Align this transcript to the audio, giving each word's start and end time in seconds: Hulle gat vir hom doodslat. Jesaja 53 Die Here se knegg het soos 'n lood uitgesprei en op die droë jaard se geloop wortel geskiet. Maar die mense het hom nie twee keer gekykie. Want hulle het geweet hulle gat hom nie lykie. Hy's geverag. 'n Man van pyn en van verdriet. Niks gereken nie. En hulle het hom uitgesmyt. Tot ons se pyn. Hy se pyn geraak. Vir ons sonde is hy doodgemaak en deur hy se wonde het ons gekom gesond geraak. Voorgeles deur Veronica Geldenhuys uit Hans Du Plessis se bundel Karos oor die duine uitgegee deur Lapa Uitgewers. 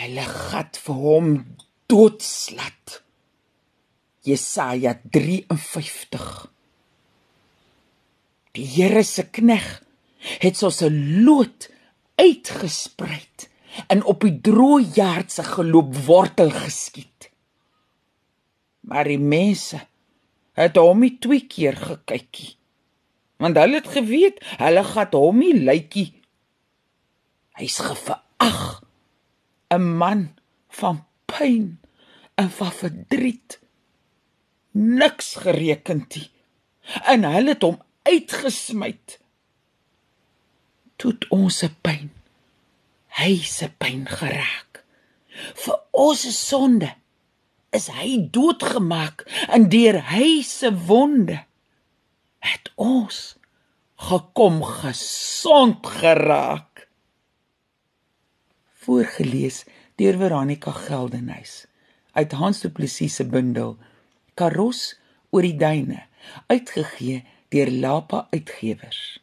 Hulle 0.00 0.24
gat 0.24 0.78
vir 0.80 0.96
hom 0.96 1.28
doodslat. 1.90 3.02
Jesaja 4.24 4.94
53 5.12 6.30
Die 8.56 8.64
Here 8.64 9.04
se 9.04 9.26
knegg 9.28 9.68
het 10.40 10.56
soos 10.56 10.80
'n 10.82 11.24
lood 11.24 11.68
uitgesprei 12.16 13.20
en 13.88 14.02
op 14.04 14.24
die 14.24 14.40
droë 14.46 14.90
jaard 14.94 15.32
se 15.32 15.44
geloop 15.44 15.94
wortel 16.06 16.50
geskiet. 16.50 17.30
Maar 18.80 19.04
die 19.04 19.18
mense 19.18 19.80
het 20.52 20.76
hom 20.76 21.00
nie 21.00 21.18
twee 21.18 21.46
keer 21.46 21.76
gekykie. 21.76 22.56
Want 23.36 23.56
hulle 23.56 23.80
het 23.80 23.88
geweet 23.88 24.40
hulle 24.58 24.84
gat 24.84 25.12
hom 25.12 25.38
nie 25.38 25.54
lykie. 25.54 26.12
Hy's 27.54 27.78
geverag. 27.78 28.79
'n 29.70 29.96
Man 30.00 30.22
van 30.68 31.06
pyn 31.26 31.80
en 32.34 32.50
van 32.50 32.72
verdriet. 32.72 33.58
Niks 34.70 35.34
gereken 35.34 36.04
nie. 36.14 36.30
En 37.12 37.24
hulle 37.24 37.54
het 37.54 37.62
hom 37.62 37.82
uitgesmyt. 38.02 39.18
Tot 40.96 41.28
ons 41.28 41.58
se 41.62 41.68
pyn. 41.82 42.10
Hy 43.20 43.36
se 43.42 43.68
pyn 43.82 44.06
geraak. 44.06 44.82
Vir 45.54 45.78
ons 45.90 46.24
sonde 46.36 46.90
is 47.76 47.86
hy 47.94 48.16
doodgemaak 48.34 49.24
en 49.54 49.68
deur 49.72 50.00
hy 50.10 50.40
se 50.46 50.70
wonde 50.86 51.38
het 52.42 52.72
ons 52.74 53.20
gekom 54.08 54.62
gesond 54.64 55.86
geraak. 56.00 56.69
Voorgeles 58.80 59.64
deur 60.00 60.16
Veronica 60.16 60.72
Geldenhuys 60.72 61.66
uit 62.16 62.32
Hans 62.32 62.62
Du 62.64 62.70
Plessis 62.72 63.18
se 63.18 63.26
bundel 63.28 63.74
Karos 64.40 64.96
oor 65.28 65.44
die 65.44 65.58
duine 65.60 65.98
uitgegee 66.48 67.18
deur 67.52 67.68
Lapa 67.68 68.22
Uitgewers. 68.32 69.19